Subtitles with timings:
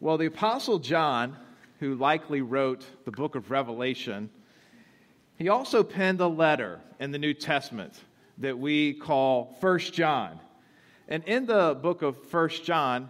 [0.00, 1.36] Well, the Apostle John,
[1.80, 4.28] who likely wrote the book of Revelation,
[5.36, 7.94] he also penned a letter in the New Testament
[8.38, 10.40] that we call First John.
[11.08, 13.08] And in the book of First John,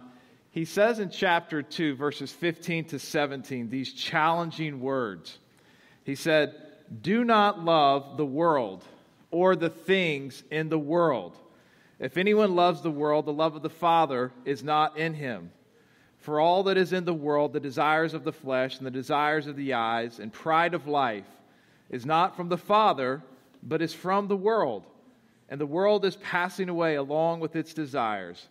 [0.51, 5.37] he says in chapter 2, verses 15 to 17, these challenging words.
[6.03, 6.55] He said,
[7.01, 8.83] Do not love the world
[9.31, 11.37] or the things in the world.
[11.99, 15.51] If anyone loves the world, the love of the Father is not in him.
[16.25, 19.45] For all that is in the world, the desires of the flesh and the desires
[19.45, 21.27] of the eyes and pride of life,
[21.91, 23.21] is not from the Father,
[23.61, 24.87] but is from the world.
[25.49, 28.47] And the world is passing away along with its desires.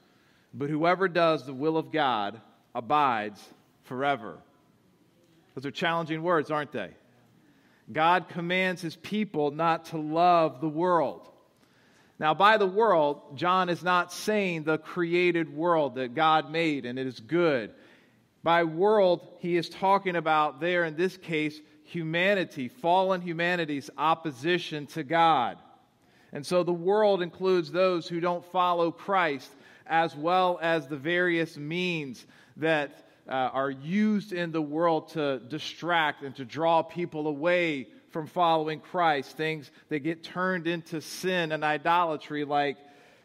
[0.54, 2.40] But whoever does the will of God
[2.76, 3.44] abides
[3.82, 4.38] forever.
[5.56, 6.90] Those are challenging words, aren't they?
[7.92, 11.28] God commands his people not to love the world.
[12.18, 16.98] Now, by the world, John is not saying the created world that God made and
[16.98, 17.72] it is good.
[18.42, 25.02] By world, he is talking about there, in this case, humanity, fallen humanity's opposition to
[25.02, 25.58] God.
[26.32, 29.50] And so the world includes those who don't follow Christ,
[29.86, 32.26] as well as the various means
[32.58, 38.28] that uh, are used in the world to distract and to draw people away from
[38.28, 42.76] following Christ, things that get turned into sin and idolatry, like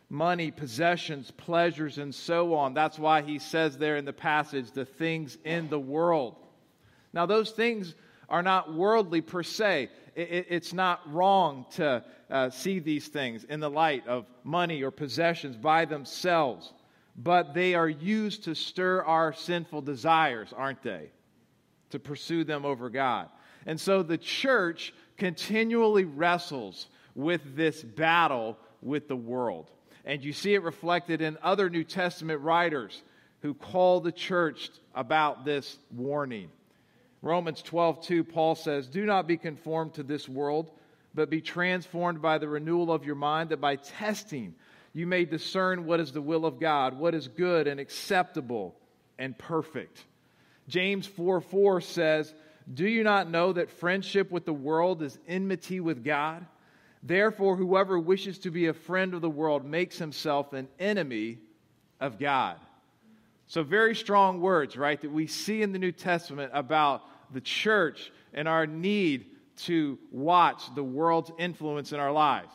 [0.09, 2.73] money, possessions, pleasures, and so on.
[2.73, 6.37] That's why he says there in the passage, the things in the world.
[7.13, 7.93] Now, those things
[8.29, 9.89] are not worldly per se.
[10.15, 15.55] it's not wrong to uh, see these things in the light of money or possessions
[15.55, 16.73] by themselves,
[17.15, 21.11] but they are used to stir our sinful desires, aren't they?
[21.91, 23.29] To pursue them over God.
[23.69, 29.69] And so the church continually wrestles with this battle with the world.
[30.05, 33.03] And you see it reflected in other New Testament writers
[33.43, 36.49] who call the church about this warning.
[37.21, 40.71] Romans 12, 2, Paul says, Do not be conformed to this world,
[41.13, 44.55] but be transformed by the renewal of your mind, that by testing
[44.93, 48.73] you may discern what is the will of God, what is good and acceptable
[49.19, 50.05] and perfect.
[50.67, 52.33] James 4, 4 says,
[52.73, 56.45] Do you not know that friendship with the world is enmity with God?
[57.01, 61.39] Therefore, whoever wishes to be a friend of the world makes himself an enemy
[61.99, 62.57] of God.
[63.47, 67.01] So, very strong words, right, that we see in the New Testament about
[67.33, 69.25] the church and our need
[69.57, 72.51] to watch the world's influence in our lives.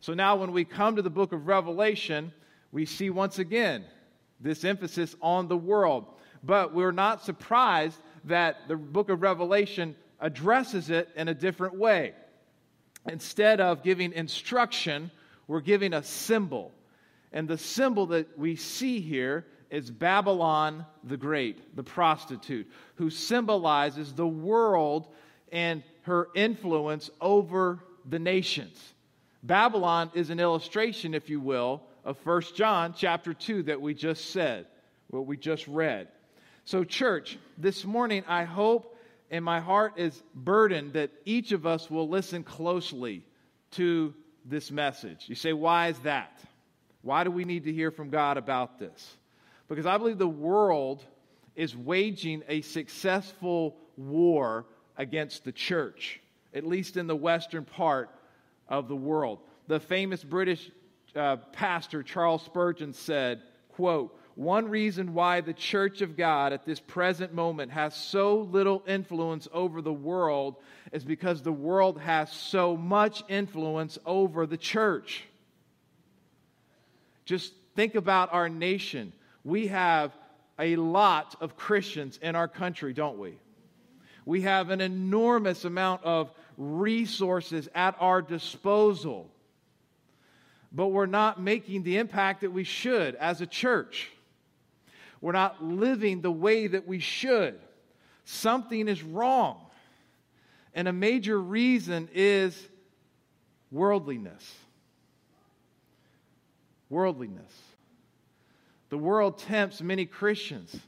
[0.00, 2.32] So, now when we come to the book of Revelation,
[2.72, 3.84] we see once again
[4.40, 6.06] this emphasis on the world.
[6.42, 12.14] But we're not surprised that the book of Revelation addresses it in a different way.
[13.06, 15.10] Instead of giving instruction,
[15.46, 16.72] we're giving a symbol.
[17.32, 24.12] And the symbol that we see here is Babylon the Great, the prostitute, who symbolizes
[24.12, 25.08] the world
[25.52, 28.94] and her influence over the nations.
[29.42, 34.30] Babylon is an illustration, if you will, of 1 John chapter 2 that we just
[34.30, 34.66] said,
[35.08, 36.08] what we just read.
[36.66, 38.96] So, church, this morning I hope
[39.30, 43.24] and my heart is burdened that each of us will listen closely
[43.72, 44.14] to
[44.44, 45.24] this message.
[45.26, 46.40] You say, why is that?
[47.02, 49.16] Why do we need to hear from God about this?
[49.68, 51.04] because I believe the world
[51.56, 56.20] is waging a successful war against the church,
[56.52, 58.10] at least in the western part
[58.68, 59.40] of the world.
[59.66, 60.70] The famous British
[61.16, 66.80] uh, pastor Charles Spurgeon said, quote, one reason why the church of God at this
[66.80, 70.56] present moment has so little influence over the world
[70.92, 75.24] is because the world has so much influence over the church.
[77.24, 79.12] Just think about our nation
[79.44, 80.12] we have
[80.58, 83.34] a lot of Christians in our country, don't we?
[84.24, 89.30] We have an enormous amount of resources at our disposal,
[90.72, 94.10] but we're not making the impact that we should as a church.
[95.24, 97.58] We're not living the way that we should.
[98.26, 99.56] Something is wrong.
[100.74, 102.54] And a major reason is
[103.70, 104.54] worldliness.
[106.90, 107.50] Worldliness.
[108.90, 110.78] The world tempts many Christians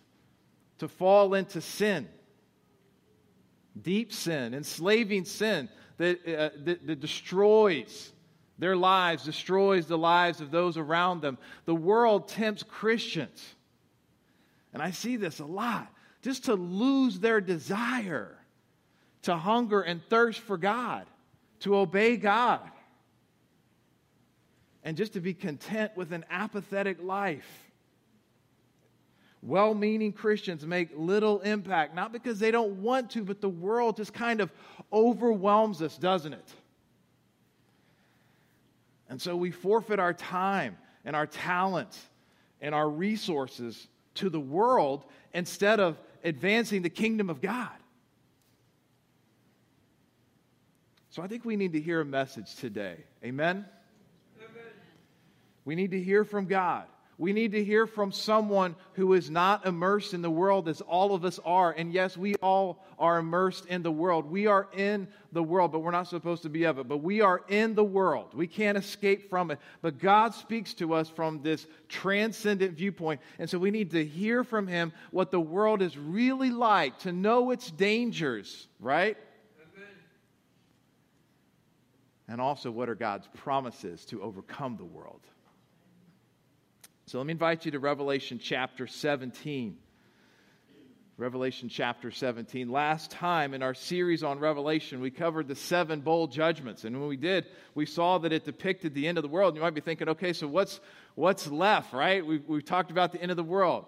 [0.81, 2.07] to fall into sin,
[3.81, 8.13] deep sin, enslaving sin that, uh, that, that destroys
[8.59, 11.39] their lives, destroys the lives of those around them.
[11.65, 13.56] The world tempts Christians,
[14.77, 15.91] and I see this a lot,
[16.21, 18.37] just to lose their desire
[19.23, 21.07] to hunger and thirst for God,
[21.61, 22.61] to obey God,
[24.85, 27.49] and just to be content with an apathetic life.
[29.41, 33.97] well meaning Christians make little impact, not because they don't want to, but the world
[33.97, 34.53] just kind of
[34.93, 36.53] overwhelms us, doesn't it?
[39.09, 41.99] And so we forfeit our time and our talents
[42.61, 47.69] and our resources to the world instead of advancing the kingdom of God.
[51.11, 52.97] So I think we need to hear a message today.
[53.25, 53.65] Amen?
[54.39, 54.65] Amen?
[55.65, 56.85] We need to hear from God.
[57.19, 61.15] We need to hear from someone who is not immersed in the world as all
[61.15, 61.73] of us are.
[61.73, 64.31] And yes, we all are immersed in the world.
[64.31, 66.89] We are in the world, but we're not supposed to be of it.
[66.89, 68.35] But we are in the world.
[68.35, 69.59] We can't escape from it.
[69.81, 73.23] But God speaks to us from this transcendent viewpoint.
[73.39, 77.13] And so we need to hear from Him what the world is really like, to
[77.13, 79.17] know its dangers, right?
[79.75, 79.89] Amen.
[82.29, 85.23] And also, what are God's promises to overcome the world?
[87.09, 89.77] So let me invite you to Revelation chapter 17.
[91.17, 92.69] Revelation chapter 17.
[92.69, 96.83] Last time in our series on Revelation, we covered the seven bowl judgments.
[96.83, 99.55] And when we did, we saw that it depicted the end of the world.
[99.55, 100.81] You might be thinking, okay, so what's,
[101.15, 102.27] what's left, right?
[102.27, 103.85] We've, we've talked about the end of the world.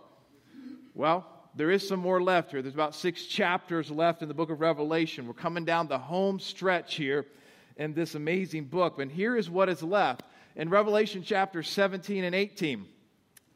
[0.94, 1.26] Well,
[1.56, 2.62] there is some more left here.
[2.62, 5.26] There's about six chapters left in the book of Revelation.
[5.26, 7.26] We're coming down the home stretch here
[7.76, 9.00] in this amazing book.
[9.00, 10.22] And here is what is left
[10.54, 12.86] in Revelation chapter 17 and 18.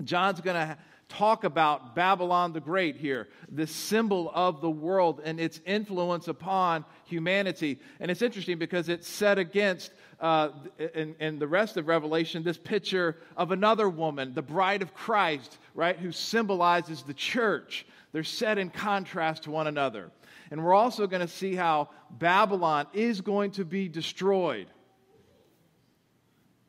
[0.05, 0.77] John's going to
[1.09, 6.85] talk about Babylon the Great here, the symbol of the world and its influence upon
[7.05, 7.79] humanity.
[8.01, 10.51] And it's interesting because it's set against, uh,
[10.95, 15.59] in, in the rest of Revelation, this picture of another woman, the bride of Christ,
[15.75, 17.85] right, who symbolizes the church.
[18.13, 20.11] They're set in contrast to one another.
[20.51, 24.67] And we're also going to see how Babylon is going to be destroyed.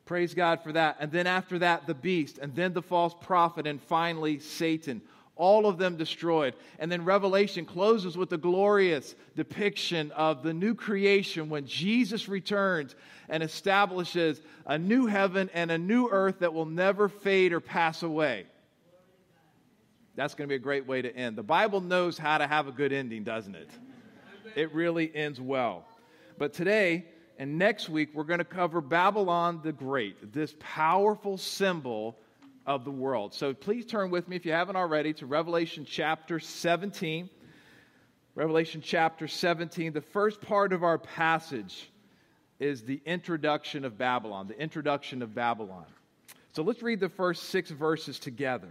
[0.04, 0.96] Praise God for that.
[1.00, 5.00] And then after that, the beast, and then the false prophet, and finally, Satan.
[5.36, 6.54] All of them destroyed.
[6.78, 12.94] And then Revelation closes with the glorious depiction of the new creation when Jesus returns
[13.28, 18.04] and establishes a new heaven and a new earth that will never fade or pass
[18.04, 18.46] away.
[20.14, 21.36] That's going to be a great way to end.
[21.36, 23.70] The Bible knows how to have a good ending, doesn't it?
[24.54, 25.84] It really ends well.
[26.38, 27.06] But today,
[27.38, 32.16] and next week, we're going to cover Babylon the Great, this powerful symbol
[32.66, 33.34] of the world.
[33.34, 37.28] So please turn with me, if you haven't already, to Revelation chapter 17.
[38.34, 39.92] Revelation chapter 17.
[39.92, 41.90] The first part of our passage
[42.58, 45.86] is the introduction of Babylon, the introduction of Babylon.
[46.52, 48.70] So let's read the first six verses together.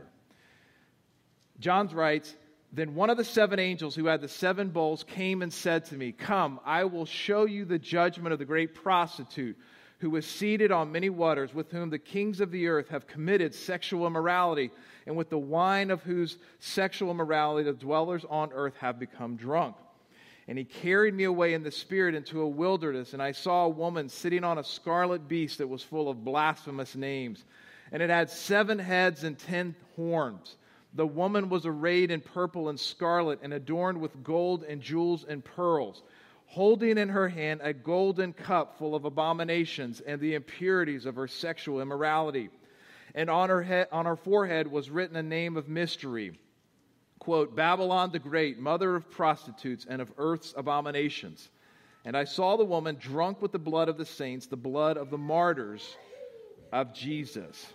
[1.59, 2.33] John writes,
[2.75, 5.95] then one of the seven angels who had the seven bowls came and said to
[5.95, 9.55] me, Come, I will show you the judgment of the great prostitute
[9.99, 13.53] who was seated on many waters, with whom the kings of the earth have committed
[13.53, 14.71] sexual immorality,
[15.05, 19.75] and with the wine of whose sexual immorality the dwellers on earth have become drunk.
[20.47, 23.69] And he carried me away in the spirit into a wilderness, and I saw a
[23.69, 27.45] woman sitting on a scarlet beast that was full of blasphemous names.
[27.91, 30.57] And it had seven heads and ten horns.
[30.95, 35.43] The woman was arrayed in purple and scarlet and adorned with gold and jewels and
[35.43, 36.03] pearls,
[36.45, 41.27] holding in her hand a golden cup full of abominations and the impurities of her
[41.27, 42.49] sexual immorality.
[43.15, 46.33] And on her, head, on her forehead was written a name of mystery
[47.23, 51.49] quote, Babylon the Great, mother of prostitutes and of earth's abominations.
[52.03, 55.09] And I saw the woman drunk with the blood of the saints, the blood of
[55.09, 55.95] the martyrs
[56.73, 57.65] of Jesus.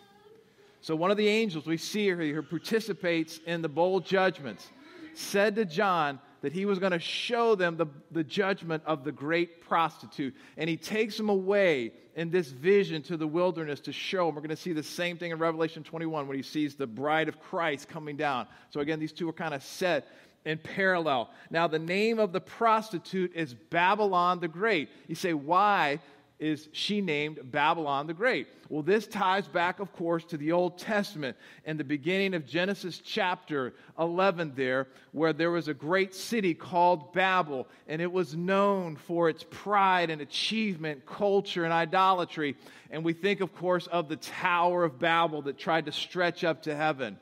[0.80, 4.68] So, one of the angels we see here who participates in the bowl judgments
[5.14, 9.10] said to John that he was going to show them the, the judgment of the
[9.10, 10.34] great prostitute.
[10.56, 14.36] And he takes them away in this vision to the wilderness to show them.
[14.36, 17.28] We're going to see the same thing in Revelation 21 when he sees the bride
[17.28, 18.46] of Christ coming down.
[18.70, 20.06] So, again, these two are kind of set
[20.44, 21.30] in parallel.
[21.50, 24.88] Now, the name of the prostitute is Babylon the Great.
[25.08, 25.98] You say, why
[26.38, 28.46] is she named Babylon the Great.
[28.68, 33.00] Well, this ties back, of course, to the Old Testament and the beginning of Genesis
[33.04, 38.96] chapter 11, there, where there was a great city called Babel, and it was known
[38.96, 42.56] for its pride and achievement, culture, and idolatry.
[42.90, 46.62] And we think, of course, of the Tower of Babel that tried to stretch up
[46.62, 47.18] to heaven.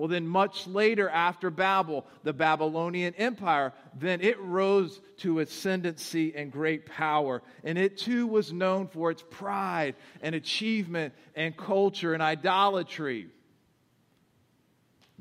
[0.00, 6.50] Well, then, much later after Babel, the Babylonian Empire, then it rose to ascendancy and
[6.50, 7.42] great power.
[7.64, 13.26] And it too was known for its pride and achievement and culture and idolatry.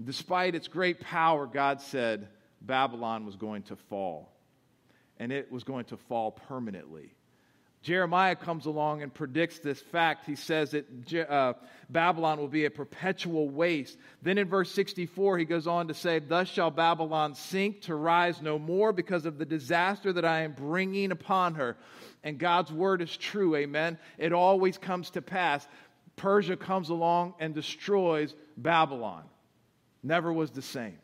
[0.01, 2.29] Despite its great power, God said
[2.61, 4.31] Babylon was going to fall.
[5.17, 7.11] And it was going to fall permanently
[7.81, 10.25] Jeremiah comes along and predicts this fact.
[10.25, 11.53] He says that uh,
[11.89, 13.97] Babylon will be a perpetual waste.
[14.21, 18.41] Then in verse 64, he goes on to say, Thus shall Babylon sink to rise
[18.41, 21.77] no more because of the disaster that I am bringing upon her.
[22.21, 23.97] And God's word is true, amen.
[24.17, 25.65] It always comes to pass.
[26.17, 29.23] Persia comes along and destroys Babylon.
[30.03, 30.97] Never was the same.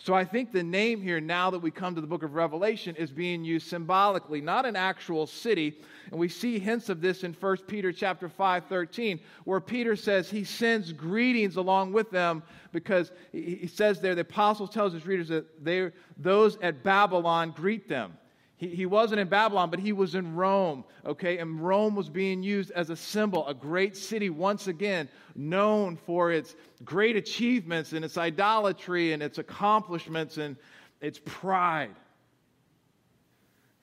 [0.00, 2.94] So I think the name here, now that we come to the book of Revelation,
[2.94, 5.80] is being used symbolically, not an actual city.
[6.12, 10.30] And we see hints of this in 1 Peter chapter 5, 13, where Peter says
[10.30, 15.28] he sends greetings along with them because he says there, the apostle tells his readers
[15.28, 18.16] that they, those at Babylon greet them.
[18.58, 21.38] He, wasn't in Babylon, but he was in Rome, okay?
[21.38, 26.32] And Rome was being used as a symbol, a great city, once again, known for
[26.32, 30.56] its great achievements and its idolatry and its accomplishments and
[31.00, 31.94] its pride.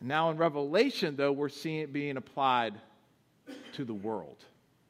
[0.01, 2.73] now in Revelation, though, we're seeing it being applied
[3.75, 4.43] to the world.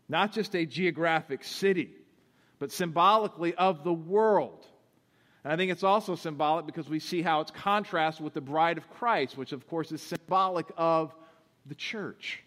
[0.09, 1.91] Not just a geographic city,
[2.57, 4.65] but symbolically of the world.
[5.45, 8.79] And I think it's also symbolic because we see how it's contrasted with the bride
[8.79, 11.13] of Christ, which of course is symbolic of
[11.67, 12.41] the church.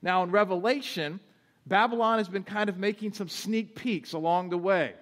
[0.00, 1.20] Now, in Revelation,
[1.66, 4.94] Babylon has been kind of making some sneak peeks along the way.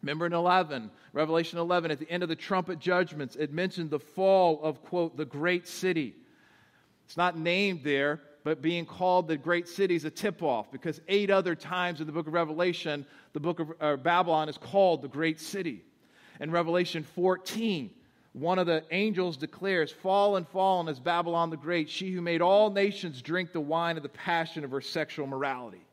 [0.00, 4.00] Remember in 11, Revelation 11, at the end of the trumpet judgments, it mentioned the
[4.00, 6.14] fall of, quote, the great city.
[7.04, 11.02] It's not named there, but being called the great city is a tip off because
[11.08, 15.02] eight other times in the book of Revelation, the book of uh, Babylon is called
[15.02, 15.82] the great city.
[16.42, 17.88] In Revelation 14,
[18.32, 22.68] one of the angels declares, Fallen, fallen is Babylon the Great, she who made all
[22.68, 25.86] nations drink the wine of the passion of her sexual morality.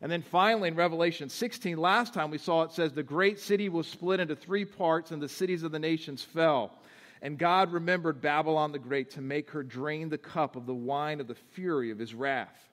[0.00, 3.68] And then finally, in Revelation 16, last time we saw it says, The great city
[3.68, 6.70] was split into three parts, and the cities of the nations fell.
[7.20, 11.18] And God remembered Babylon the Great to make her drain the cup of the wine
[11.18, 12.67] of the fury of his wrath.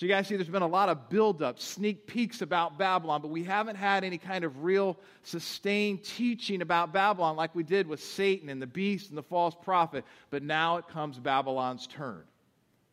[0.00, 3.28] So, you guys see, there's been a lot of buildup, sneak peeks about Babylon, but
[3.28, 8.02] we haven't had any kind of real sustained teaching about Babylon like we did with
[8.02, 10.06] Satan and the beast and the false prophet.
[10.30, 12.22] But now it comes Babylon's turn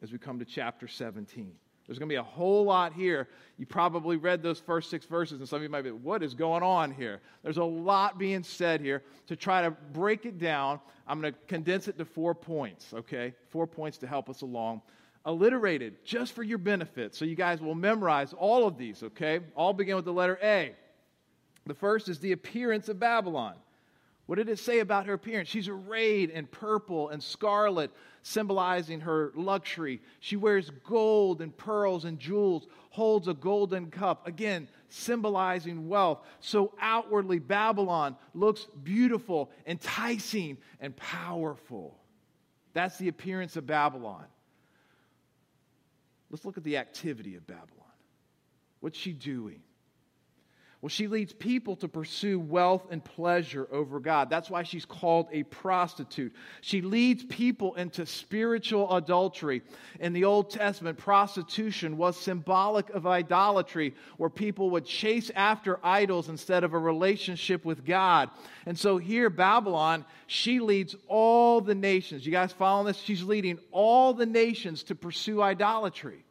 [0.02, 1.54] as we come to chapter 17.
[1.88, 3.30] There's going to be a whole lot here.
[3.58, 6.34] You probably read those first six verses, and some of you might be, what is
[6.34, 7.22] going on here?
[7.42, 9.02] There's a lot being said here.
[9.28, 13.34] To try to break it down, I'm going to condense it to four points, okay?
[13.48, 14.82] Four points to help us along
[15.28, 17.14] alliterated just for your benefit.
[17.14, 19.42] So you guys will memorize all of these, okay?
[19.56, 20.74] All begin with the letter A.
[21.66, 23.56] The first is the appearance of Babylon.
[24.26, 25.50] What did it say about her appearance?
[25.50, 27.92] She's arrayed in purple and scarlet,
[28.24, 30.02] symbolizing her luxury.
[30.22, 36.20] She wears gold and pearls and jewels, holds a golden cup, again, symbolizing wealth.
[36.40, 41.98] So outwardly, Babylon looks beautiful, enticing, and powerful.
[42.74, 44.26] That's the appearance of Babylon.
[46.30, 47.86] Let's look at the activity of Babylon.
[48.80, 49.62] What's she doing?
[50.80, 54.30] Well, she leads people to pursue wealth and pleasure over God.
[54.30, 56.36] That's why she's called a prostitute.
[56.62, 59.64] She leads people into spiritual adultery.
[60.00, 66.30] In the Old Testament, prostitution was symbolic of idolatry, where people would chase after idols
[66.30, 68.30] instead of a relationship with God.
[68.68, 72.24] And so here, Babylon, she leads all the nations.
[72.24, 72.98] You guys following this?
[72.98, 76.24] She's leading all the nations to pursue idolatry.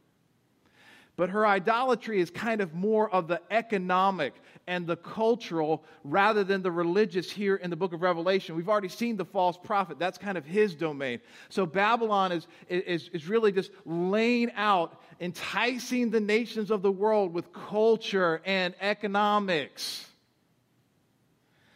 [1.16, 4.34] But her idolatry is kind of more of the economic
[4.66, 8.54] and the cultural rather than the religious here in the book of Revelation.
[8.54, 11.20] We've already seen the false prophet, that's kind of his domain.
[11.48, 17.32] So Babylon is, is, is really just laying out, enticing the nations of the world
[17.32, 20.06] with culture and economics.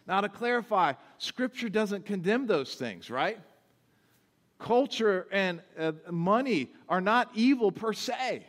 [0.07, 3.39] Now, to clarify, Scripture doesn't condemn those things, right?
[4.59, 8.45] Culture and uh, money are not evil per se.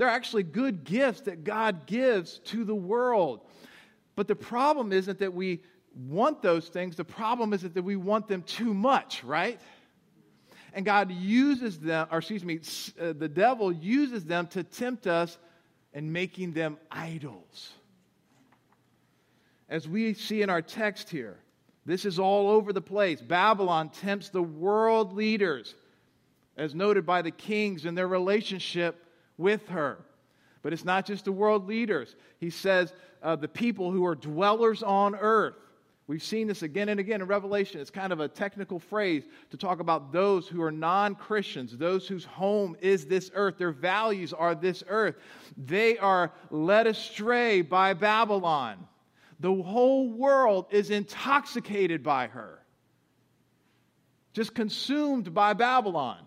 [0.00, 3.42] They're actually good gifts that God gives to the world.
[4.16, 5.60] But the problem isn't that we
[5.94, 9.60] want those things, the problem is that we want them too much, right?
[10.72, 12.60] And God uses them, or excuse me,
[12.98, 15.36] uh, the devil uses them to tempt us
[15.92, 17.74] and making them idols.
[19.68, 21.36] As we see in our text here,
[21.84, 23.20] this is all over the place.
[23.20, 25.74] Babylon tempts the world leaders,
[26.56, 29.04] as noted by the kings in their relationship
[29.40, 29.98] with her.
[30.62, 32.14] But it's not just the world leaders.
[32.38, 32.92] He says
[33.22, 35.54] uh, the people who are dwellers on earth.
[36.06, 37.80] We've seen this again and again in Revelation.
[37.80, 42.08] It's kind of a technical phrase to talk about those who are non Christians, those
[42.08, 45.14] whose home is this earth, their values are this earth.
[45.56, 48.88] They are led astray by Babylon.
[49.38, 52.58] The whole world is intoxicated by her,
[54.32, 56.18] just consumed by Babylon.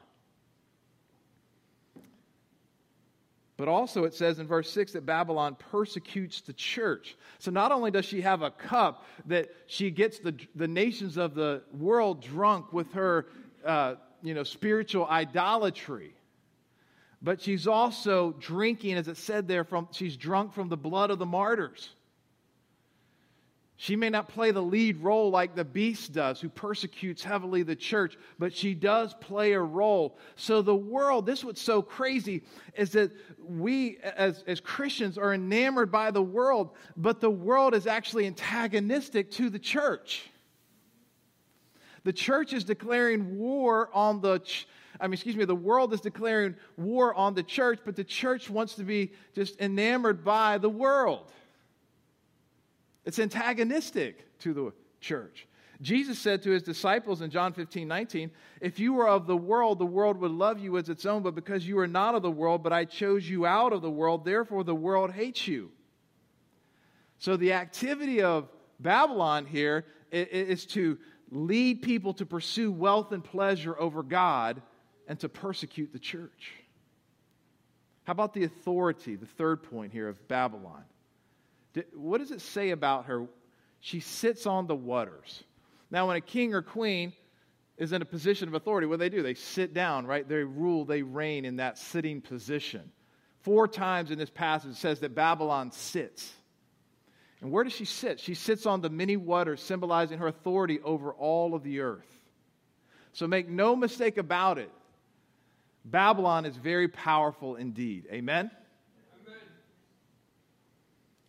[3.56, 7.16] But also, it says in verse 6 that Babylon persecutes the church.
[7.38, 11.36] So, not only does she have a cup that she gets the, the nations of
[11.36, 13.28] the world drunk with her
[13.64, 16.16] uh, you know, spiritual idolatry,
[17.22, 21.20] but she's also drinking, as it said there, from, she's drunk from the blood of
[21.20, 21.92] the martyrs.
[23.76, 27.76] She may not play the lead role like the beast does, who persecutes heavily the
[27.76, 30.18] church, but she does play a role.
[30.36, 32.44] So the world, this is what's so crazy,
[32.76, 33.12] is that
[33.44, 39.32] we as, as Christians are enamored by the world, but the world is actually antagonistic
[39.32, 40.30] to the church.
[42.04, 44.68] The church is declaring war on the ch-
[45.00, 48.50] I mean, excuse me, the world is declaring war on the church, but the church
[48.50, 51.32] wants to be just enamored by the world.
[53.06, 55.48] It's antagonistic to the church.
[55.82, 58.32] Jesus said to his disciples in John 15, 19,
[58.62, 61.36] If you were of the world, the world would love you as its own, but
[61.36, 64.24] because you are not of the world, but I chose you out of the world,
[64.24, 65.72] therefore the world hates you.
[67.20, 68.48] So the activity of
[68.80, 70.98] Babylon here is to
[71.32, 74.62] lead people to pursue wealth and pleasure over God
[75.08, 76.54] and to persecute the church.
[78.04, 80.84] How about the authority, the third point here of Babylon?
[81.94, 83.28] What does it say about her?
[83.80, 85.44] She sits on the waters.
[85.92, 87.14] Now, when a king or queen
[87.78, 89.24] is in a position of authority, what do they do?
[89.24, 90.28] They sit down, right?
[90.28, 92.92] They rule, they reign in that sitting position.
[93.42, 96.32] Four times in this passage it says that Babylon sits.
[97.42, 98.22] And where does she sit?
[98.22, 102.08] She sits on the many waters, symbolizing her authority over all of the earth.
[103.12, 104.72] So make no mistake about it.
[105.84, 108.08] Babylon is very powerful indeed.
[108.12, 108.50] Amen?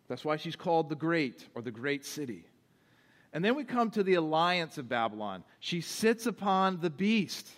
[0.09, 2.45] That's why she's called the Great or the Great City.
[3.33, 5.43] And then we come to the alliance of Babylon.
[5.61, 7.49] She sits upon the beast,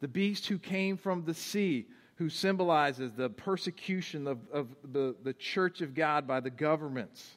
[0.00, 5.34] the beast who came from the sea, who symbolizes the persecution of, of the, the
[5.34, 7.36] church of God by the governments.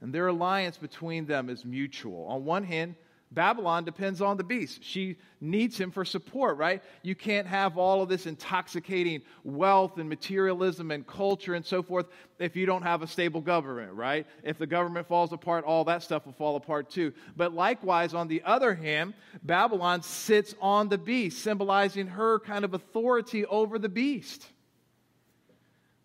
[0.00, 2.26] And their alliance between them is mutual.
[2.26, 2.94] On one hand,
[3.32, 4.84] Babylon depends on the beast.
[4.84, 6.82] She needs him for support, right?
[7.02, 12.06] You can't have all of this intoxicating wealth and materialism and culture and so forth
[12.38, 14.26] if you don't have a stable government, right?
[14.42, 17.12] If the government falls apart, all that stuff will fall apart too.
[17.36, 22.74] But likewise, on the other hand, Babylon sits on the beast, symbolizing her kind of
[22.74, 24.46] authority over the beast.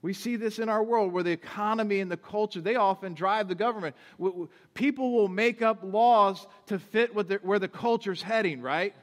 [0.02, 3.48] We see this in our world where the economy and the culture, they often drive
[3.48, 3.96] the government.
[4.74, 8.96] People will make up laws to fit the, where the culture's heading, right?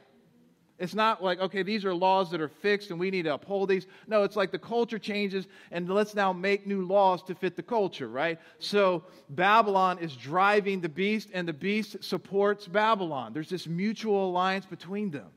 [0.77, 3.69] It's not like, okay, these are laws that are fixed and we need to uphold
[3.69, 3.85] these.
[4.07, 7.63] No, it's like the culture changes and let's now make new laws to fit the
[7.63, 8.39] culture, right?
[8.59, 13.33] So Babylon is driving the beast and the beast supports Babylon.
[13.33, 15.27] There's this mutual alliance between them.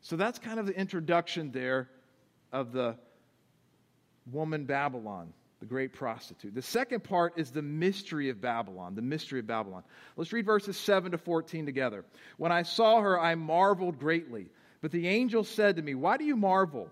[0.00, 1.88] So that's kind of the introduction there
[2.52, 2.96] of the
[4.32, 6.54] woman Babylon, the great prostitute.
[6.54, 9.82] The second part is the mystery of Babylon, the mystery of Babylon.
[10.16, 12.04] Let's read verses 7 to 14 together.
[12.38, 14.46] When I saw her, I marveled greatly.
[14.80, 16.88] But the angel said to me, Why do you marvel?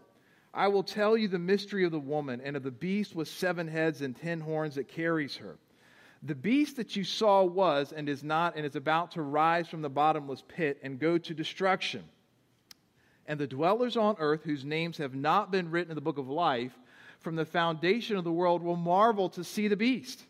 [0.52, 3.68] I will tell you the mystery of the woman and of the beast with seven
[3.68, 5.56] heads and ten horns that carries her.
[6.22, 9.82] The beast that you saw was and is not and is about to rise from
[9.82, 12.02] the bottomless pit and go to destruction.
[13.26, 16.28] And the dwellers on earth, whose names have not been written in the book of
[16.28, 16.72] life,
[17.20, 20.22] from the foundation of the world will marvel to see the beast,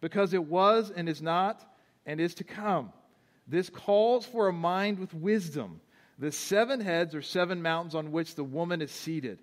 [0.00, 1.64] because it was and is not
[2.06, 2.92] and is to come.
[3.46, 5.80] This calls for a mind with wisdom.
[6.18, 9.38] The seven heads are seven mountains on which the woman is seated.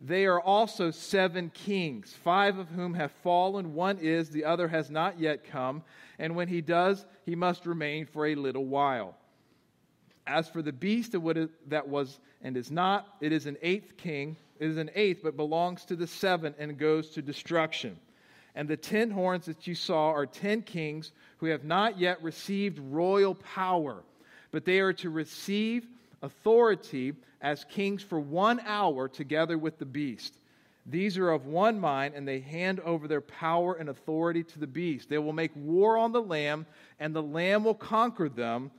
[0.00, 3.74] They are also seven kings, five of whom have fallen.
[3.74, 5.82] One is, the other has not yet come.
[6.18, 9.16] And when he does, he must remain for a little while.
[10.26, 14.76] As for the beast that was and is not, it is an eighth king is
[14.76, 17.98] an eighth, but belongs to the seven and goes to destruction.
[18.54, 22.78] And the ten horns that you saw are ten kings who have not yet received
[22.78, 24.02] royal power,
[24.52, 25.86] but they are to receive
[26.22, 30.34] authority as kings for one hour together with the beast.
[30.86, 34.66] These are of one mind, and they hand over their power and authority to the
[34.66, 35.08] beast.
[35.08, 36.66] They will make war on the Lamb,
[37.00, 38.70] and the Lamb will conquer them,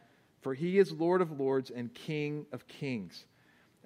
[0.41, 3.25] for he is Lord of lords and King of kings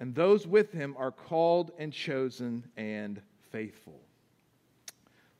[0.00, 3.20] and those with him are called and chosen and
[3.52, 4.00] faithful.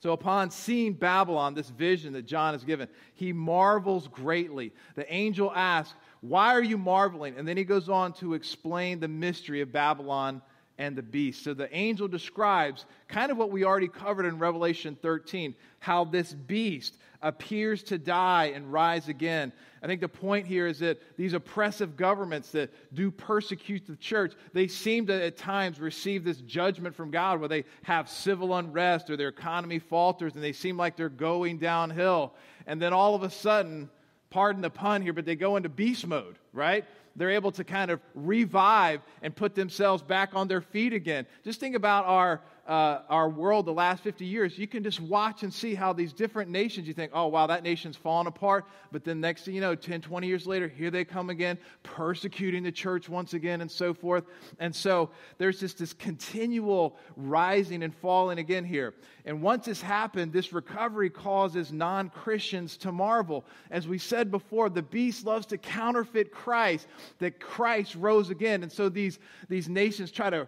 [0.00, 4.72] So, upon seeing Babylon, this vision that John has given, he marvels greatly.
[4.94, 7.36] The angel asks, Why are you marveling?
[7.36, 10.40] And then he goes on to explain the mystery of Babylon
[10.78, 11.44] and the beast.
[11.44, 16.32] So the angel describes kind of what we already covered in Revelation 13 how this
[16.32, 19.52] beast appears to die and rise again.
[19.82, 24.34] I think the point here is that these oppressive governments that do persecute the church,
[24.52, 29.10] they seem to at times receive this judgment from God where they have civil unrest
[29.10, 32.34] or their economy falters and they seem like they're going downhill.
[32.66, 33.90] And then all of a sudden,
[34.28, 36.84] pardon the pun here, but they go into beast mode, right?
[37.16, 41.26] they're able to kind of revive and put themselves back on their feet again.
[41.44, 44.56] Just think about our, uh, our world the last 50 years.
[44.56, 47.64] You can just watch and see how these different nations, you think, oh, wow, that
[47.64, 48.64] nation's fallen apart.
[48.92, 52.62] But then next thing you know, 10, 20 years later, here they come again, persecuting
[52.62, 54.22] the church once again, and so forth.
[54.60, 58.94] And so there's just this continual rising and falling again here.
[59.24, 63.44] And once this happened, this recovery causes non Christians to marvel.
[63.72, 66.86] As we said before, the beast loves to counterfeit Christ,
[67.18, 68.62] that Christ rose again.
[68.62, 70.46] And so these, these nations try to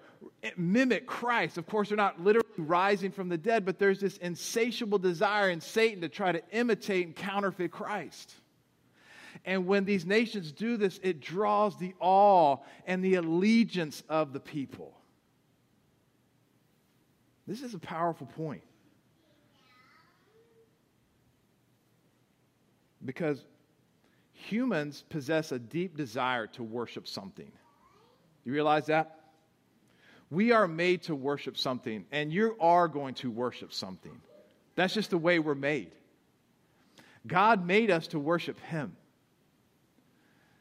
[0.56, 1.58] mimic Christ.
[1.58, 5.60] Of course, they're not literally rising from the dead, but there's this insatiable desire in
[5.60, 8.34] Satan to try to imitate and counterfeit Christ.
[9.44, 14.40] And when these nations do this, it draws the awe and the allegiance of the
[14.40, 14.94] people.
[17.46, 18.62] This is a powerful point.
[23.04, 23.44] Because
[24.32, 27.50] humans possess a deep desire to worship something.
[28.44, 29.21] You realize that?
[30.32, 34.18] We are made to worship something, and you are going to worship something.
[34.76, 35.90] That's just the way we're made.
[37.26, 38.96] God made us to worship Him.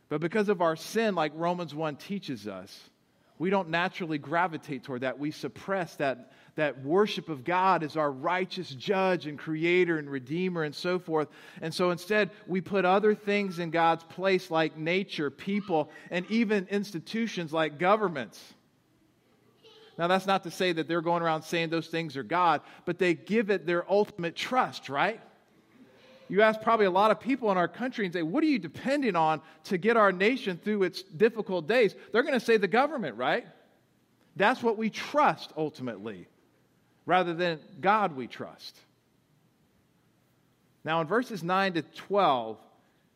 [0.10, 2.78] But because of our sin, like Romans 1 teaches us,
[3.40, 5.20] we don't naturally gravitate toward that.
[5.20, 10.64] We suppress that, that worship of God as our righteous judge and creator and redeemer
[10.64, 11.30] and so forth.
[11.62, 16.68] And so instead, we put other things in God's place, like nature, people, and even
[16.70, 18.54] institutions like governments.
[19.98, 22.98] Now, that's not to say that they're going around saying those things are God, but
[22.98, 25.20] they give it their ultimate trust, right?
[26.30, 28.58] You ask probably a lot of people in our country and say, What are you
[28.58, 31.94] depending on to get our nation through its difficult days?
[32.12, 33.46] They're going to say the government, right?
[34.38, 36.28] That's what we trust ultimately,
[37.06, 38.80] rather than God we trust.
[40.86, 42.58] Now, in verses 9 to 12,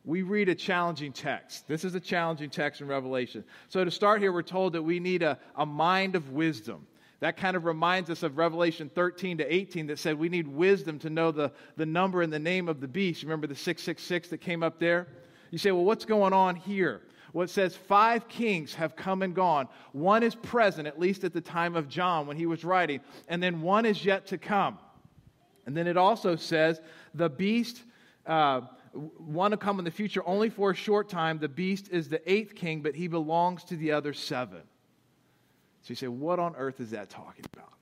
[0.06, 1.68] we read a challenging text.
[1.68, 3.44] This is a challenging text in Revelation.
[3.70, 6.86] So, to start here, we're told that we need a, a mind of wisdom.
[7.22, 11.00] That kind of reminds us of Revelation 13 to 18 that said we need wisdom
[11.00, 13.24] to know the, the number and the name of the beast.
[13.24, 15.08] Remember the 666 that came up there?
[15.50, 17.02] You say, well, what's going on here?
[17.34, 19.70] Well, it says five kings have come and gone.
[19.91, 23.41] One is present, at least at the time of John when he was writing, and
[23.41, 24.78] then one is yet to come.
[25.65, 26.80] And then it also says
[27.13, 27.82] the beast.
[28.26, 28.62] Uh,
[28.95, 31.39] want to come in the future only for a short time.
[31.39, 34.62] The beast is the eighth king, but he belongs to the other seven.
[35.81, 37.73] So you say, what on earth is that talking about?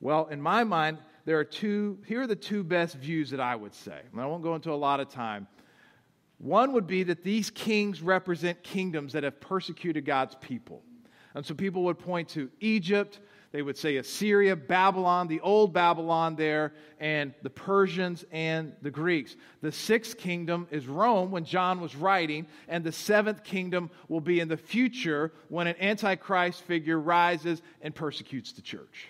[0.00, 3.54] Well, in my mind, there are two, here are the two best views that I
[3.54, 4.00] would say.
[4.16, 5.46] I won't go into a lot of time.
[6.38, 10.82] One would be that these kings represent kingdoms that have persecuted God's people.
[11.34, 13.20] And so people would point to Egypt,
[13.52, 19.36] they would say Assyria, Babylon, the old Babylon there, and the Persians and the Greeks.
[19.60, 24.38] The sixth kingdom is Rome when John was writing, and the seventh kingdom will be
[24.38, 29.08] in the future when an antichrist figure rises and persecutes the church.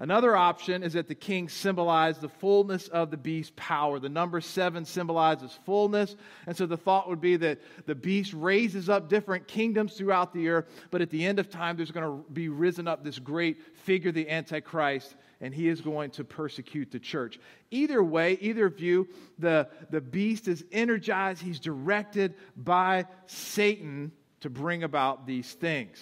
[0.00, 3.98] Another option is that the king symbolized the fullness of the beast's power.
[3.98, 6.16] The number seven symbolizes fullness.
[6.46, 10.48] And so the thought would be that the beast raises up different kingdoms throughout the
[10.48, 13.58] earth, but at the end of time, there's going to be risen up this great
[13.76, 17.38] figure, the Antichrist, and he is going to persecute the church.
[17.70, 19.06] Either way, either view,
[19.38, 25.98] the, the beast is energized, he's directed by Satan to bring about these things.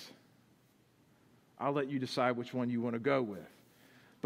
[1.59, 3.58] I'll let you decide which one you want to go with.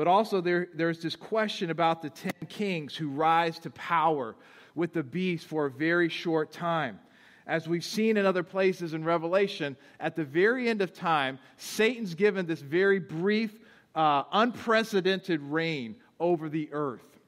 [0.03, 4.35] But also, there, there's this question about the ten kings who rise to power
[4.75, 6.99] with the beast for a very short time.
[7.47, 12.17] As we've seen in other places in Revelation, at the very end of time, Satan's
[12.17, 13.61] given this very brief,
[13.95, 17.21] uh, unprecedented reign over the earth.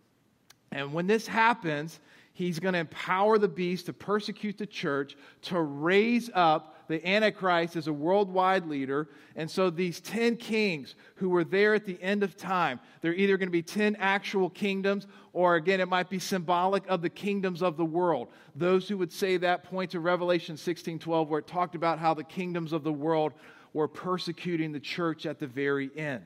[0.73, 2.01] And when this happens,
[2.33, 7.77] he's going to empower the beast to persecute the church, to raise up the Antichrist
[7.77, 9.09] is a worldwide leader.
[9.37, 13.37] And so these 10 kings who were there at the end of time, they're either
[13.37, 17.63] going to be 10 actual kingdoms, or again, it might be symbolic of the kingdoms
[17.63, 18.29] of the world.
[18.55, 22.15] Those who would say that point to Revelation 16 12, where it talked about how
[22.15, 23.33] the kingdoms of the world
[23.73, 26.25] were persecuting the church at the very end.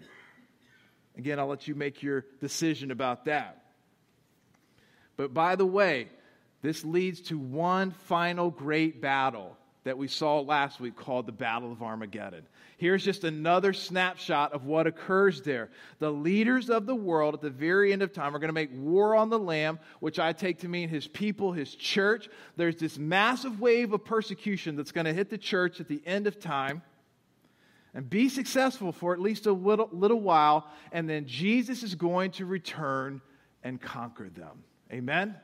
[1.16, 3.62] Again, I'll let you make your decision about that.
[5.16, 6.08] But by the way,
[6.62, 9.56] this leads to one final great battle
[9.88, 12.46] that we saw last week called the Battle of Armageddon.
[12.76, 15.70] Here's just another snapshot of what occurs there.
[15.98, 18.70] The leaders of the world at the very end of time are going to make
[18.74, 22.28] war on the Lamb, which I take to mean his people, his church.
[22.56, 26.26] There's this massive wave of persecution that's going to hit the church at the end
[26.26, 26.82] of time
[27.94, 32.32] and be successful for at least a little, little while, and then Jesus is going
[32.32, 33.22] to return
[33.64, 34.62] and conquer them.
[34.92, 35.34] Amen?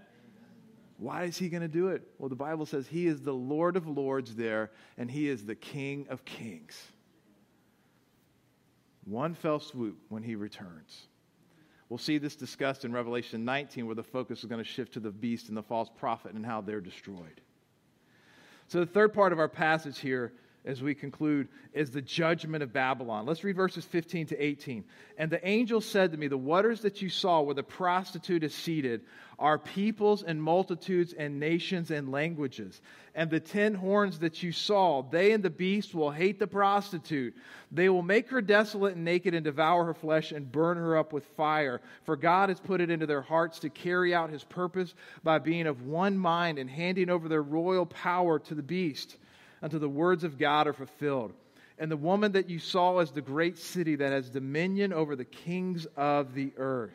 [1.05, 2.01] Why is he going to do it?
[2.17, 5.55] Well, the Bible says he is the Lord of lords there, and he is the
[5.55, 6.83] King of kings.
[9.05, 11.09] One fell swoop when he returns.
[11.91, 15.01] We'll see this discussed in Revelation 19, where the focus is going to shift to
[15.01, 17.43] the beast and the false prophet and how they're destroyed.
[18.69, 20.33] So, the third part of our passage here
[20.65, 23.27] as we conclude is the judgment of Babylon.
[23.27, 24.85] Let's read verses 15 to 18.
[25.19, 28.55] And the angel said to me, The waters that you saw where the prostitute is
[28.55, 29.03] seated
[29.39, 32.81] are peoples and multitudes and nations and languages.
[33.15, 37.35] And the ten horns that you saw, they and the beast will hate the prostitute.
[37.71, 41.13] They will make her desolate and naked and devour her flesh and burn her up
[41.13, 41.81] with fire.
[42.05, 45.67] For God has put it into their hearts to carry out his purpose by being
[45.67, 49.19] of one mind and handing over their royal power to the beast
[49.65, 51.33] until the words of God are fulfilled.
[51.79, 55.25] And the woman that you saw is the great city that has dominion over the
[55.25, 56.93] kings of the earth.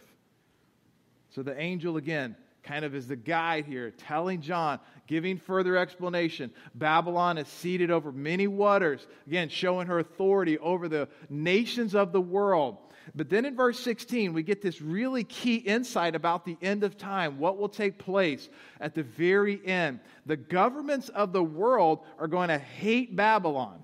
[1.32, 6.52] So the angel, again, kind of is the guide here, telling John, giving further explanation.
[6.76, 12.22] Babylon is seated over many waters, again, showing her authority over the nations of the
[12.22, 12.78] world.
[13.16, 16.98] But then in verse 16, we get this really key insight about the end of
[16.98, 20.00] time, what will take place at the very end.
[20.26, 23.84] The governments of the world are going to hate Babylon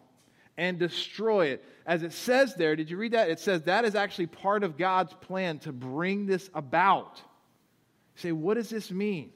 [0.57, 1.65] and destroy it.
[1.85, 3.29] As it says there, did you read that?
[3.29, 7.21] It says that is actually part of God's plan to bring this about.
[8.15, 9.31] You say, what does this mean?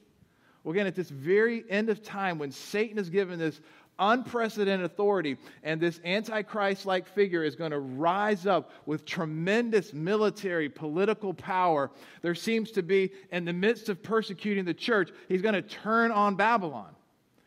[0.62, 3.60] Well, again, at this very end of time, when Satan is given this
[3.98, 10.68] unprecedented authority, and this Antichrist like figure is going to rise up with tremendous military,
[10.70, 11.90] political power.
[12.22, 16.10] There seems to be, in the midst of persecuting the church, he's going to turn
[16.10, 16.88] on Babylon.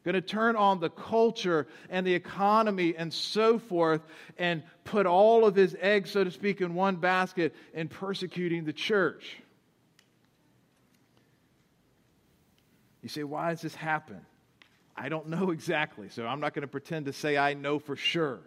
[0.04, 4.02] Going to turn on the culture and the economy and so forth,
[4.38, 8.74] and put all of his eggs, so to speak, in one basket in persecuting the
[8.74, 9.38] church.
[13.04, 14.22] You say, why does this happen?
[14.96, 17.96] I don't know exactly, so I'm not going to pretend to say I know for
[17.96, 18.40] sure.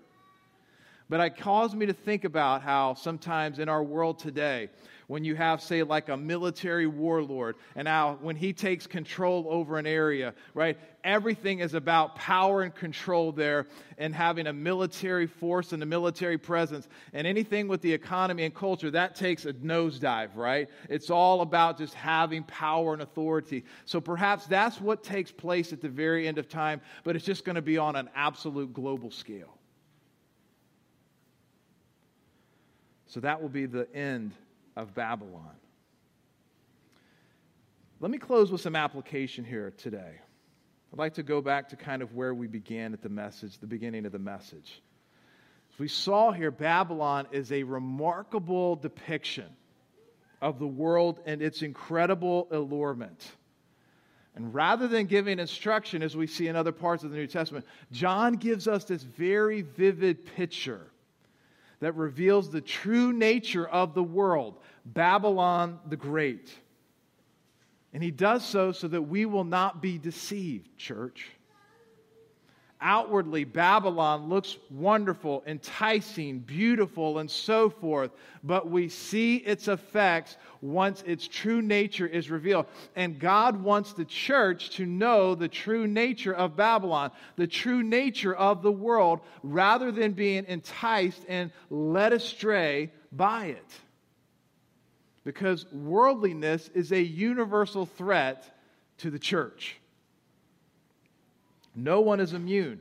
[1.09, 4.71] But it caused me to think about how sometimes in our world today,
[5.07, 9.79] when you have, say, like a military warlord, and how when he takes control over
[9.79, 13.67] an area, right, everything is about power and control there
[13.99, 16.89] and having a military force and a military presence.
[17.13, 20.69] And anything with the economy and culture, that takes a nosedive, right?
[20.89, 23.65] It's all about just having power and authority.
[23.85, 27.45] So perhaps that's what takes place at the very end of time, but it's just
[27.45, 29.57] going to be on an absolute global scale.
[33.07, 34.33] So that will be the end
[34.77, 35.57] of Babylon.
[37.99, 40.21] Let me close with some application here today.
[40.93, 43.67] I'd like to go back to kind of where we began at the message, the
[43.67, 44.83] beginning of the message.
[45.73, 49.49] As we saw here, Babylon is a remarkable depiction
[50.43, 53.31] of the world and its incredible allurement.
[54.35, 57.65] And rather than giving instruction, as we see in other parts of the New Testament,
[57.91, 60.87] John gives us this very vivid picture
[61.81, 66.53] that reveals the true nature of the world, Babylon the Great.
[67.93, 71.31] And he does so so that we will not be deceived, church.
[72.81, 78.11] Outwardly, Babylon looks wonderful, enticing, beautiful, and so forth,
[78.45, 82.67] but we see its effects once its true nature is revealed.
[82.95, 88.35] And God wants the church to know the true nature of Babylon, the true nature
[88.35, 93.73] of the world, rather than being enticed and led astray by it.
[95.25, 98.55] Because worldliness is a universal threat
[98.99, 99.79] to the church.
[101.77, 102.81] No one is immune.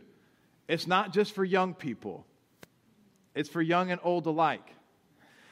[0.69, 2.25] It's not just for young people,
[3.35, 4.71] it's for young and old alike.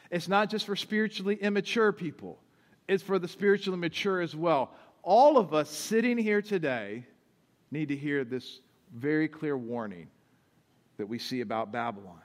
[0.10, 2.40] It's not just for spiritually immature people,
[2.88, 4.72] it's for the spiritually mature as well.
[5.04, 7.06] All of us sitting here today
[7.72, 8.62] need to hear this
[8.96, 10.08] very clear warning
[10.98, 12.22] that we see about Babylon.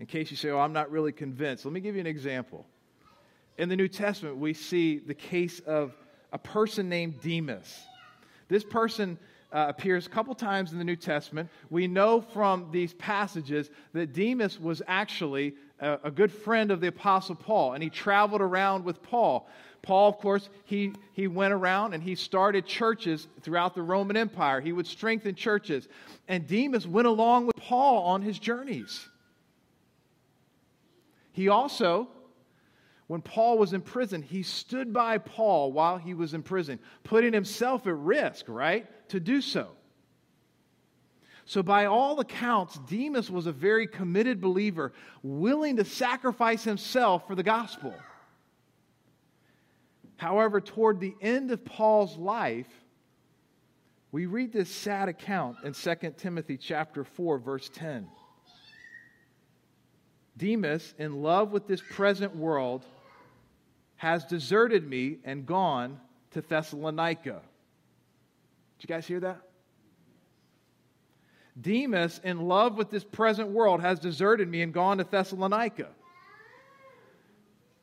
[0.00, 2.66] In case you say, Oh, I'm not really convinced, let me give you an example.
[3.58, 5.92] In the New Testament, we see the case of
[6.32, 7.80] a person named Demas.
[8.48, 9.18] This person
[9.52, 11.48] uh, appears a couple times in the New Testament.
[11.70, 16.88] We know from these passages that Demas was actually a, a good friend of the
[16.88, 19.48] Apostle Paul, and he traveled around with Paul.
[19.82, 24.60] Paul, of course, he, he went around and he started churches throughout the Roman Empire.
[24.60, 25.88] He would strengthen churches.
[26.26, 29.08] And Demas went along with Paul on his journeys.
[31.32, 32.08] He also,
[33.08, 37.32] when Paul was in prison, he stood by Paul while he was in prison, putting
[37.32, 39.68] himself at risk, right, to do so.
[41.46, 44.92] So, by all accounts, Demas was a very committed believer,
[45.22, 47.94] willing to sacrifice himself for the gospel.
[50.18, 52.68] However, toward the end of Paul's life,
[54.12, 58.06] we read this sad account in 2 Timothy chapter 4 verse 10.
[60.36, 62.84] Demas, in love with this present world,
[63.98, 67.42] has deserted me and gone to Thessalonica.
[68.78, 69.40] Did you guys hear that?
[71.60, 75.88] Demas, in love with this present world, has deserted me and gone to Thessalonica.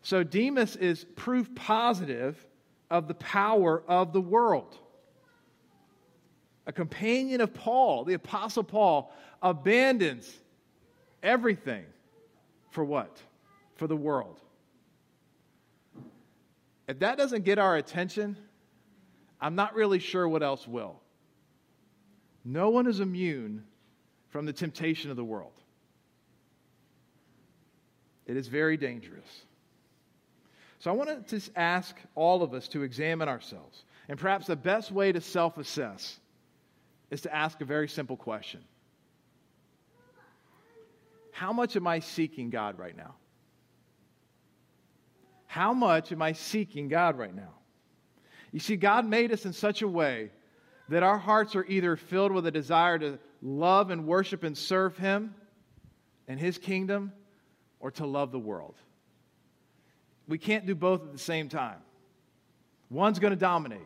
[0.03, 2.47] So Demas is proof positive
[2.89, 4.77] of the power of the world.
[6.65, 10.33] A companion of Paul, the Apostle Paul, abandons
[11.21, 11.83] everything
[12.71, 13.21] for what?
[13.75, 14.39] For the world.
[16.87, 18.37] If that doesn't get our attention,
[19.41, 21.01] I'm not really sure what else will.
[22.43, 23.63] No one is immune
[24.29, 25.53] from the temptation of the world.
[28.27, 29.27] It is very dangerous.
[30.79, 33.83] So I want to ask all of us to examine ourselves.
[34.07, 36.19] And perhaps the best way to self assess
[37.09, 38.61] is to ask a very simple question
[41.31, 43.15] How much am I seeking God right now?
[45.55, 47.53] How much am I seeking God right now?
[48.51, 50.31] You see, God made us in such a way
[50.89, 54.97] that our hearts are either filled with a desire to love and worship and serve
[54.97, 55.33] Him
[56.27, 57.13] and His kingdom
[57.79, 58.75] or to love the world.
[60.27, 61.79] We can't do both at the same time.
[62.89, 63.79] One's going to dominate.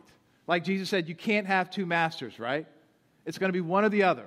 [0.48, 2.66] Like Jesus said, you can't have two masters, right?
[3.24, 4.26] It's going to be one or the other.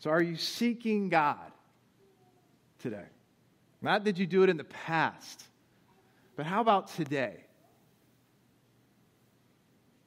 [0.00, 1.52] So, are you seeking God
[2.80, 3.06] today?
[3.86, 5.44] Not did you do it in the past,
[6.34, 7.36] but how about today?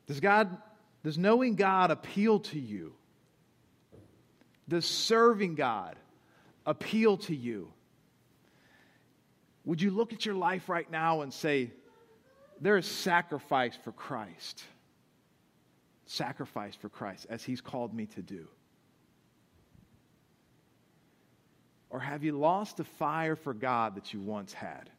[0.06, 0.58] Does God,
[1.02, 2.94] does knowing God appeal to you?
[4.68, 5.96] Does serving God
[6.66, 7.72] appeal to you?
[9.64, 11.72] Would you look at your life right now and say,
[12.60, 14.62] there is sacrifice for Christ?
[16.06, 18.46] Sacrifice for Christ, as He's called me to do.
[21.90, 24.90] Or have you lost the fire for God that you once had?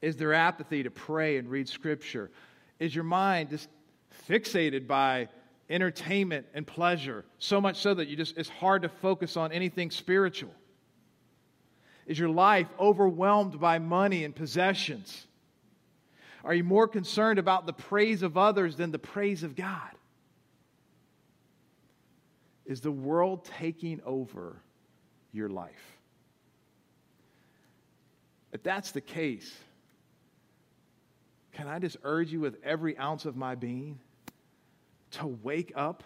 [0.00, 2.30] Is there apathy to pray and read Scripture?
[2.78, 3.68] Is your mind just
[4.28, 5.28] fixated by
[5.68, 9.90] entertainment and pleasure, so much so that you just it's hard to focus on anything
[9.90, 10.54] spiritual?
[12.06, 15.26] Is your life overwhelmed by money and possessions?
[16.42, 19.90] Are you more concerned about the praise of others than the praise of God?
[22.68, 24.60] Is the world taking over
[25.32, 25.98] your life?
[28.52, 29.56] If that's the case,
[31.54, 33.98] can I just urge you with every ounce of my being
[35.12, 36.04] to wake up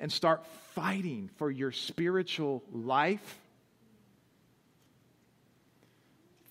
[0.00, 3.38] and start fighting for your spiritual life?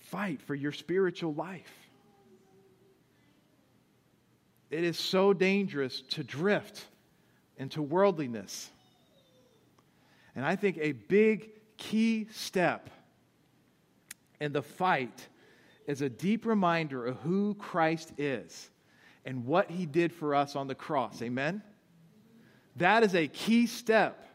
[0.00, 1.72] Fight for your spiritual life.
[4.70, 6.86] It is so dangerous to drift
[7.58, 8.70] into worldliness.
[10.38, 12.90] And I think a big key step
[14.40, 15.26] in the fight
[15.88, 18.70] is a deep reminder of who Christ is
[19.24, 21.22] and what he did for us on the cross.
[21.22, 21.60] Amen?
[22.76, 24.28] That is a key step.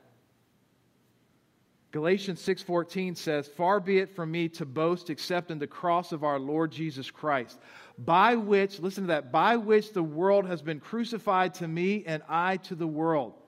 [1.92, 6.22] Galatians 6:14 says, "Far be it from me to boast except in the cross of
[6.22, 7.58] our Lord Jesus Christ,
[7.98, 12.22] by which, listen to that, by which the world has been crucified to me and
[12.28, 13.40] I to the world."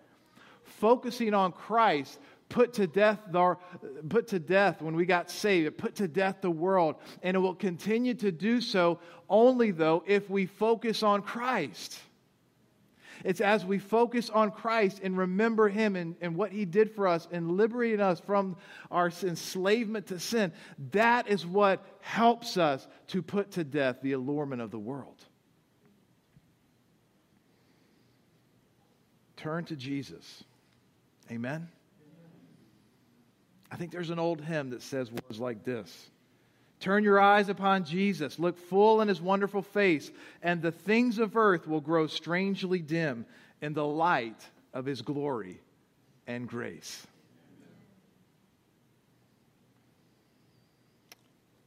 [0.64, 3.58] Focusing on Christ put to death the,
[4.10, 7.40] put to death when we got saved it put to death the world and it
[7.40, 12.00] will continue to do so only though if we focus on christ.
[13.24, 17.08] It's as we focus on christ and remember him and, and what he did for
[17.08, 18.58] us and liberating us from
[18.92, 20.52] our enslavement to sin
[20.92, 25.24] that is what helps us to put to death the allurement of the world.
[29.36, 30.44] Turn to jesus.
[31.32, 31.70] Amen
[33.72, 36.10] I think there's an old hymn that says words like this
[36.80, 40.12] Turn your eyes upon Jesus, look full in his wonderful face,
[40.42, 43.26] and the things of earth will grow strangely dim
[43.62, 44.42] in the light
[44.74, 45.60] of his glory.
[46.28, 47.06] and grace.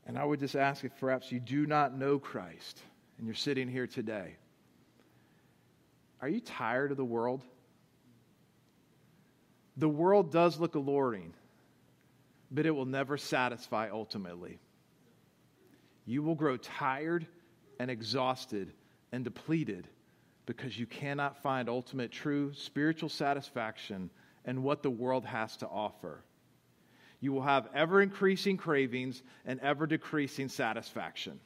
[0.06, 2.80] And I would just ask if perhaps you do not know Christ
[3.18, 4.36] and you're sitting here today.
[6.20, 7.42] Are you tired of the world?
[9.76, 11.34] The world does look alluring,
[12.50, 14.58] but it will never satisfy ultimately.
[16.06, 17.26] You will grow tired
[17.78, 18.72] and exhausted
[19.12, 19.88] and depleted
[20.46, 24.10] because you cannot find ultimate true spiritual satisfaction
[24.46, 26.24] in what the world has to offer.
[27.20, 31.40] You will have ever increasing cravings and ever decreasing satisfaction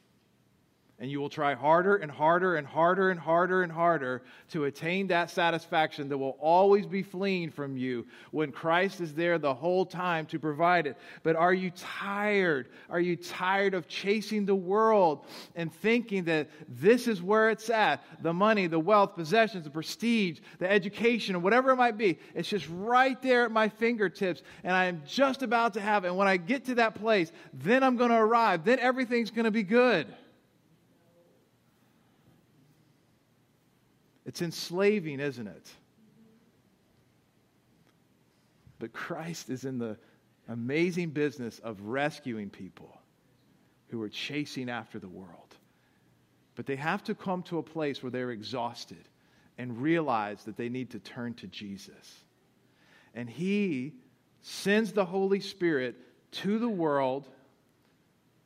[1.03, 5.09] and you will try harder and harder and harder and harder and harder to attain
[5.09, 9.84] that satisfaction that will always be fleeing from you when Christ is there the whole
[9.84, 10.96] time to provide it.
[11.24, 12.68] But are you tired?
[12.88, 15.26] Are you tired of chasing the world
[15.57, 18.05] and thinking that this is where it's at?
[18.22, 22.20] The money, the wealth, possessions, the prestige, the education, whatever it might be.
[22.32, 26.09] It's just right there at my fingertips, and I am just about to have it.
[26.09, 28.64] And when I get to that place, then I'm going to arrive.
[28.64, 30.07] Then everything's going to be good.
[34.25, 35.70] It's enslaving, isn't it?
[38.79, 39.97] But Christ is in the
[40.49, 42.99] amazing business of rescuing people
[43.89, 45.57] who are chasing after the world.
[46.55, 49.09] But they have to come to a place where they're exhausted
[49.59, 52.25] and realize that they need to turn to Jesus.
[53.14, 53.93] And He
[54.43, 55.97] sends the Holy Spirit
[56.33, 57.29] to the world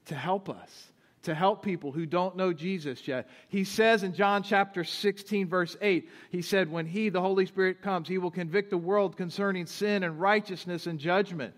[0.06, 0.92] to help us
[1.26, 3.28] to help people who don't know Jesus yet.
[3.48, 7.82] He says in John chapter 16, verse 8, he said, When He, the Holy Spirit,
[7.82, 11.54] comes, He will convict the world concerning sin and righteousness and judgment.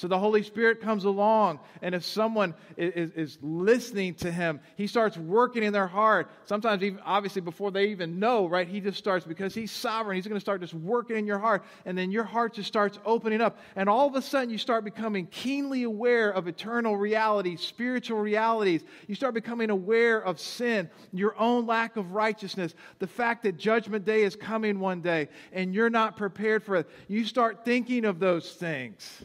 [0.00, 4.86] So the Holy Spirit comes along, and if someone is, is, listening to him, he
[4.86, 6.30] starts working in their heart.
[6.46, 8.66] Sometimes, even obviously, before they even know, right?
[8.66, 10.16] He just starts because he's sovereign.
[10.16, 12.98] He's going to start just working in your heart, and then your heart just starts
[13.04, 17.60] opening up, and all of a sudden, you start becoming keenly aware of eternal realities,
[17.60, 18.82] spiritual realities.
[19.06, 24.06] You start becoming aware of sin, your own lack of righteousness, the fact that Judgment
[24.06, 26.88] Day is coming one day, and you're not prepared for it.
[27.06, 29.24] You start thinking of those things.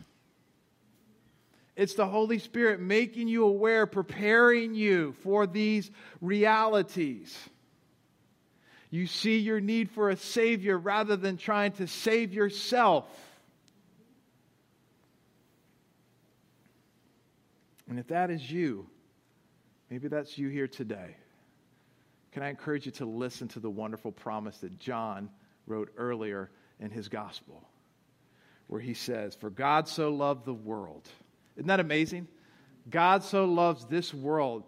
[1.75, 7.37] It's the Holy Spirit making you aware, preparing you for these realities.
[8.89, 13.05] You see your need for a Savior rather than trying to save yourself.
[17.89, 18.87] And if that is you,
[19.89, 21.17] maybe that's you here today,
[22.31, 25.29] can I encourage you to listen to the wonderful promise that John
[25.67, 26.49] wrote earlier
[26.79, 27.67] in his gospel,
[28.67, 31.07] where he says, For God so loved the world
[31.55, 32.27] isn't that amazing?
[32.89, 34.63] God so loves this world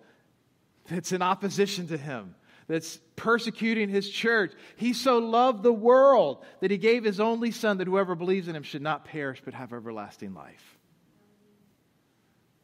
[0.89, 2.35] that's in opposition to him,
[2.67, 4.53] that's persecuting his church.
[4.75, 8.55] He so loved the world that he gave his only son that whoever believes in
[8.55, 10.77] him should not perish but have everlasting life.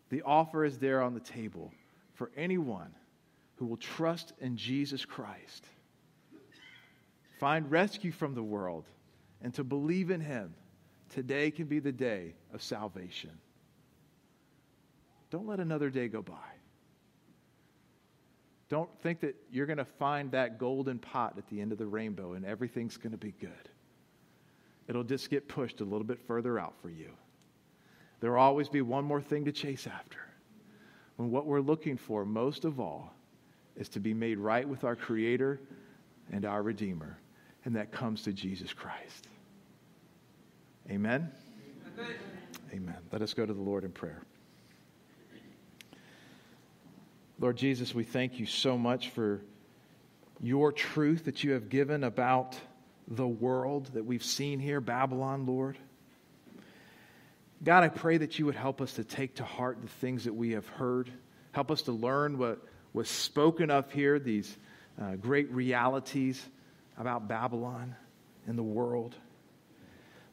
[0.10, 1.72] The offer is there on the table
[2.14, 2.94] for anyone
[3.56, 5.66] who will trust in Jesus Christ,
[7.40, 8.86] find rescue from the world,
[9.42, 10.54] and to believe in him.
[11.10, 13.32] Today can be the day of salvation.
[15.34, 16.36] Don't let another day go by.
[18.70, 21.88] Don't think that you're going to find that golden pot at the end of the
[21.88, 23.50] rainbow and everything's going to be good.
[24.88, 27.10] It'll just get pushed a little bit further out for you.
[28.20, 30.20] There will always be one more thing to chase after.
[31.16, 33.12] When what we're looking for, most of all,
[33.76, 35.60] is to be made right with our Creator
[36.32, 37.18] and our Redeemer,
[37.66, 39.30] and that comes to Jesus Christ.
[40.92, 41.32] Amen?
[41.98, 42.16] Amen.
[42.72, 42.98] Amen.
[43.12, 44.22] Let us go to the Lord in prayer.
[47.44, 49.42] Lord Jesus, we thank you so much for
[50.40, 52.58] your truth that you have given about
[53.06, 55.78] the world that we've seen here, Babylon, Lord.
[57.62, 60.34] God, I pray that you would help us to take to heart the things that
[60.34, 61.12] we have heard.
[61.52, 64.56] Help us to learn what was spoken of here, these
[65.02, 66.42] uh, great realities
[66.98, 67.94] about Babylon
[68.48, 69.18] and the world.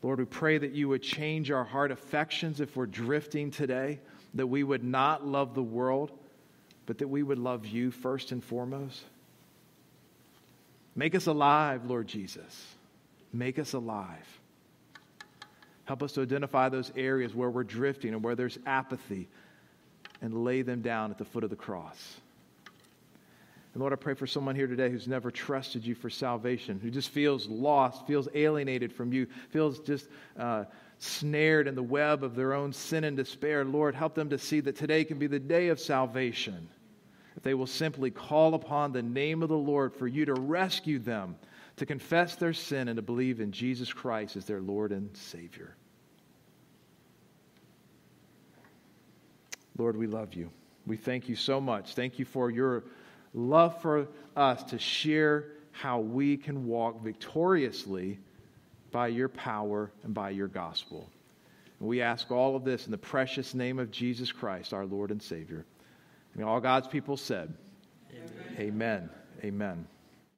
[0.01, 3.99] Lord, we pray that you would change our heart affections if we're drifting today,
[4.35, 6.13] that we would not love the world,
[6.87, 9.03] but that we would love you first and foremost.
[10.97, 12.67] Make us alive, Lord Jesus.
[13.33, 14.27] Make us alive.
[15.85, 19.29] Help us to identify those areas where we're drifting and where there's apathy
[20.23, 22.21] and lay them down at the foot of the cross.
[23.73, 26.91] And Lord, I pray for someone here today who's never trusted you for salvation, who
[26.91, 30.09] just feels lost, feels alienated from you, feels just
[30.39, 30.65] uh,
[31.01, 33.65] snared in the web of their own sin and despair.
[33.65, 36.69] Lord, help them to see that today can be the day of salvation
[37.37, 40.99] if they will simply call upon the name of the Lord for you to rescue
[40.99, 41.37] them,
[41.77, 45.75] to confess their sin and to believe in Jesus Christ as their Lord and Savior.
[49.79, 50.51] Lord, we love you.
[50.87, 51.95] We thank you so much.
[51.95, 52.85] Thank you for your
[53.33, 58.19] love for us to share how we can walk victoriously
[58.91, 61.09] by your power and by your gospel.
[61.79, 65.11] And we ask all of this in the precious name of Jesus Christ, our Lord
[65.11, 65.65] and Savior.
[66.35, 67.53] And all God's people said,
[68.13, 68.59] Amen.
[68.59, 69.11] Amen.
[69.45, 69.87] Amen.